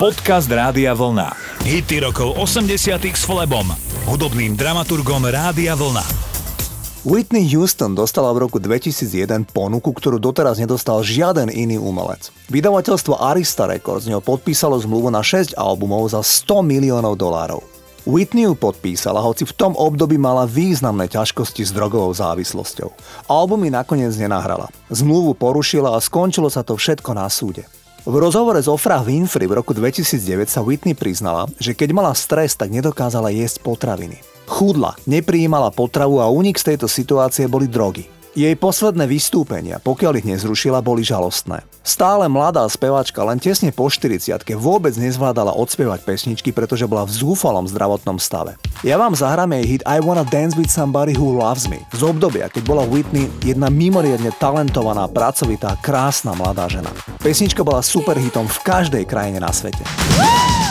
[0.00, 1.28] Podcast Rádia Vlna.
[1.60, 2.72] Hity rokov 80
[3.04, 3.68] s Flebom,
[4.08, 6.00] hudobným dramaturgom Rádia Vlna.
[7.04, 12.32] Whitney Houston dostala v roku 2001 ponuku, ktorú doteraz nedostal žiaden iný umelec.
[12.48, 17.60] Vydavateľstvo Arista Records z neho podpísalo zmluvu na 6 albumov za 100 miliónov dolárov.
[18.08, 22.88] Whitney ju podpísala, hoci v tom období mala významné ťažkosti s drogovou závislosťou.
[23.28, 24.72] Albumy nakoniec nenahrala.
[24.88, 27.68] Zmluvu porušila a skončilo sa to všetko na súde.
[28.00, 32.56] V rozhovore s Ofrah Winfrey v roku 2009 sa Whitney priznala, že keď mala stres,
[32.56, 34.24] tak nedokázala jesť potraviny.
[34.48, 38.08] Chudla, neprijímala potravu a únik z tejto situácie boli drogy.
[38.40, 41.60] Jej posledné vystúpenia, pokiaľ ich nezrušila, boli žalostné.
[41.84, 47.68] Stále mladá speváčka len tesne po 40 vôbec nezvládala odspievať pesničky, pretože bola v zúfalom
[47.68, 48.56] zdravotnom stave.
[48.80, 52.48] Ja vám zahráme jej hit I Wanna Dance With Somebody Who Loves Me z obdobia,
[52.48, 56.88] keď bola Whitney jedna mimoriadne talentovaná, pracovitá, krásna mladá žena.
[57.20, 59.84] Pesnička bola superhitom v každej krajine na svete.
[60.16, 60.69] sun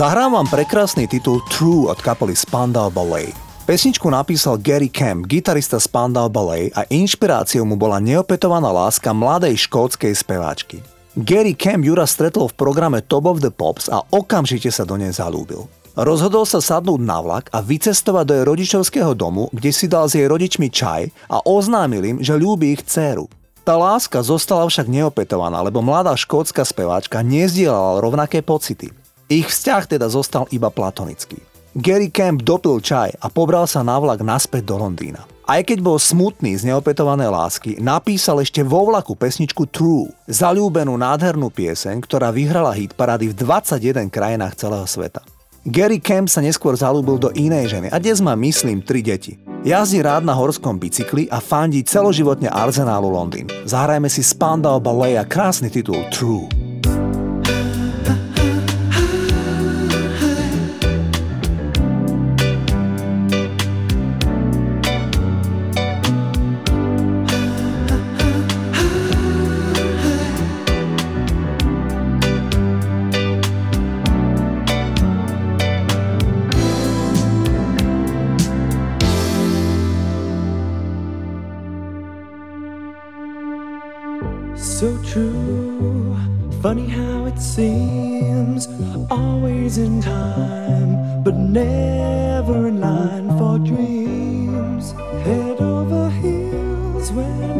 [0.00, 3.36] Zahrám vám prekrásny titul True od kapely Spandau Ballet.
[3.68, 10.16] Pesničku napísal Gary Camp, gitarista Spandau Ballet a inšpiráciou mu bola neopetovaná láska mladej škótskej
[10.16, 10.80] speváčky.
[11.20, 15.12] Gary Camp Jura stretol v programe Top of the Pops a okamžite sa do nej
[15.12, 15.68] zalúbil.
[15.92, 20.16] Rozhodol sa sadnúť na vlak a vycestovať do jej rodičovského domu, kde si dal s
[20.16, 23.28] jej rodičmi čaj a oznámil im, že ľúbi ich dceru.
[23.68, 28.96] Tá láska zostala však neopetovaná, lebo mladá škótska speváčka nezdielala rovnaké pocity.
[29.30, 31.38] Ich vzťah teda zostal iba platonický.
[31.78, 35.22] Gary Camp dopil čaj a pobral sa na vlak naspäť do Londýna.
[35.46, 41.46] Aj keď bol smutný z neopetovanej lásky, napísal ešte vo vlaku pesničku True, zalúbenú nádhernú
[41.54, 45.22] pieseň, ktorá vyhrala hit parády v 21 krajinách celého sveta.
[45.62, 49.38] Gary Camp sa neskôr zalúbil do inej ženy a dnes má, myslím, tri deti.
[49.62, 53.46] Jazdí rád na horskom bicykli a fandí celoživotne Arsenálu Londýn.
[53.62, 56.69] Zahrajme si Spandau Ballet a krásny titul True.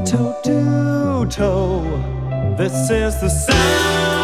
[0.04, 1.84] toe to toe.
[2.56, 4.19] This is the sound.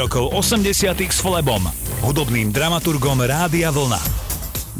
[0.00, 1.60] Rokov 80 s Flebom,
[2.00, 4.00] hudobným dramaturgom Rádia Vlna.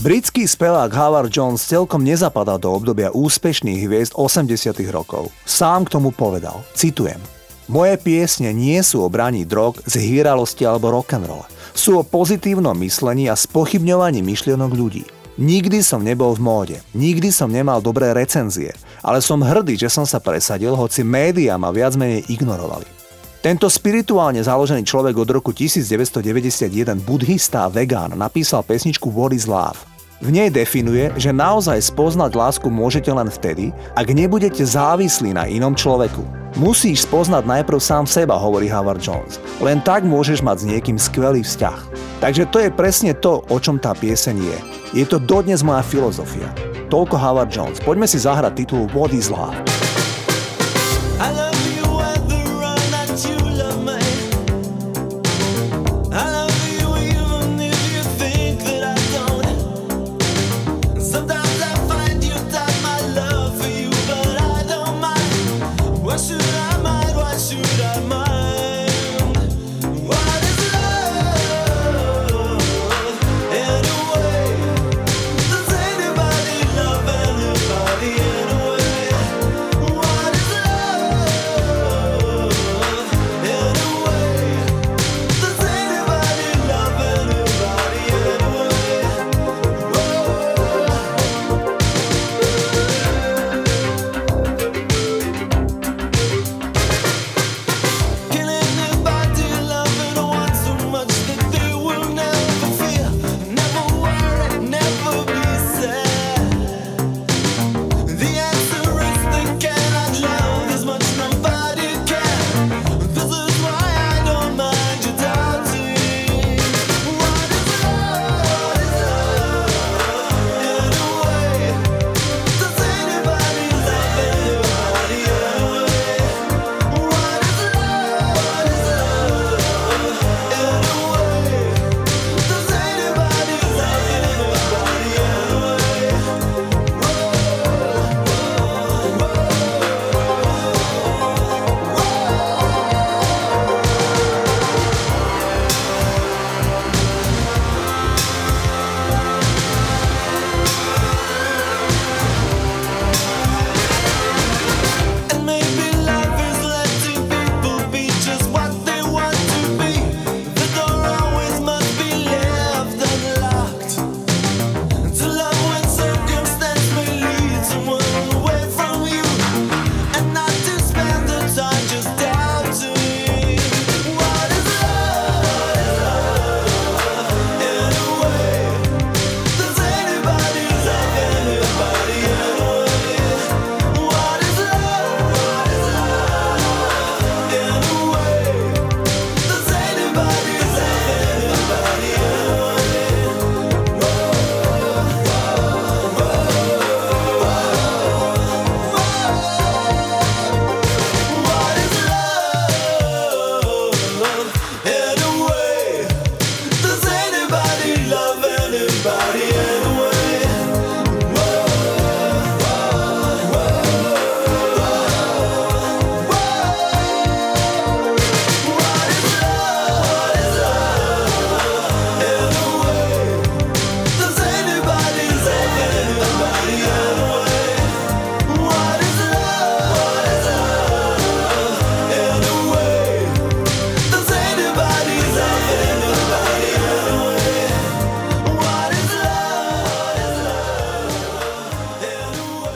[0.01, 5.29] Britský spevák Howard Jones celkom nezapadá do obdobia úspešných hviezd 80 rokov.
[5.45, 7.21] Sám k tomu povedal, citujem,
[7.69, 11.45] Moje piesne nie sú o braní drog, zhýralosti alebo rock'n'roll.
[11.77, 15.05] Sú o pozitívnom myslení a spochybňovaní myšlienok ľudí.
[15.37, 18.73] Nikdy som nebol v móde, nikdy som nemal dobré recenzie,
[19.05, 23.00] ale som hrdý, že som sa presadil, hoci médiá ma viac menej ignorovali.
[23.41, 29.81] Tento spirituálne založený človek od roku 1991 buddhista a vegán napísal pesničku What is Love.
[30.21, 35.73] V nej definuje, že naozaj spoznať lásku môžete len vtedy, ak nebudete závislí na inom
[35.73, 36.21] človeku.
[36.61, 39.41] Musíš spoznať najprv sám seba, hovorí Howard Jones.
[39.65, 41.81] Len tak môžeš mať s niekým skvelý vzťah.
[42.21, 44.59] Takže to je presne to, o čom tá pieseň je.
[45.01, 46.53] Je to dodnes moja filozofia.
[46.93, 47.81] Toľko Howard Jones.
[47.81, 49.80] Poďme si zahrať titul What is Love.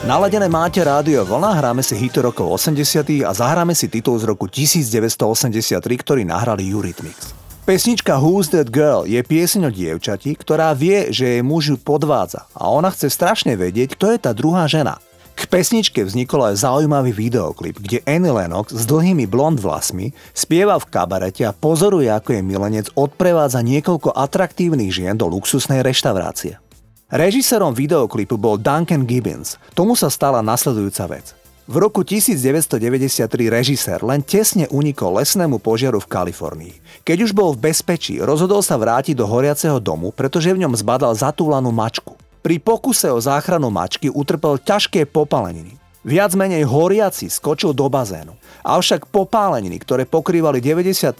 [0.05, 4.45] Naladené máte rádio Vlna, hráme si hity rokov 80 a zahráme si titul z roku
[4.45, 7.33] 1983, ktorý nahrali Eurythmics.
[7.65, 12.45] Pesnička Who's That Girl je pieseň o dievčati, ktorá vie, že jej muž ju podvádza
[12.53, 15.01] a ona chce strašne vedieť, kto je tá druhá žena.
[15.33, 20.85] K pesničke vznikol aj zaujímavý videoklip, kde Annie Lennox s dlhými blond vlasmi spieva v
[20.85, 26.61] kabarete a pozoruje, ako jej milenec odprevádza niekoľko atraktívnych žien do luxusnej reštaurácie.
[27.05, 29.61] Režisérom videoklipu bol Duncan Gibbons.
[29.77, 31.37] Tomu sa stala nasledujúca vec.
[31.69, 37.05] V roku 1993 režisér len tesne unikol lesnému požiaru v Kalifornii.
[37.05, 41.13] Keď už bol v bezpečí, rozhodol sa vrátiť do horiaceho domu, pretože v ňom zbadal
[41.13, 42.17] zatúlanú mačku.
[42.41, 45.77] Pri pokuse o záchranu mačky utrpel ťažké popaleniny.
[46.05, 48.37] Viac menej horiaci skočil do bazénu.
[48.61, 51.17] Avšak popáleniny, ktoré pokrývali 95%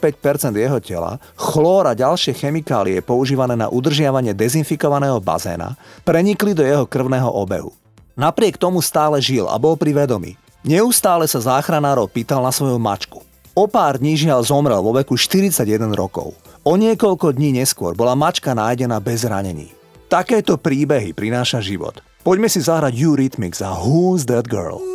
[0.53, 5.73] jeho tela, chlór a ďalšie chemikálie používané na udržiavanie dezinfikovaného bazéna,
[6.05, 7.73] prenikli do jeho krvného obehu.
[8.13, 10.37] Napriek tomu stále žil a bol pri vedomí.
[10.61, 13.25] Neustále sa záchranárov pýtal na svoju mačku.
[13.57, 15.65] O pár dní žiaľ zomrel vo veku 41
[15.97, 16.37] rokov.
[16.61, 19.73] O niekoľko dní neskôr bola mačka nájdená bez ranení.
[20.05, 22.05] Takéto príbehy prináša život.
[22.25, 24.94] Poďme si zahrať Eurythmics a Who's That Girl?